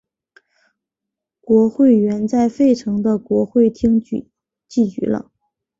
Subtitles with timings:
[1.41, 4.27] 国会原在费城的国会厅集
[4.99, 5.31] 会了。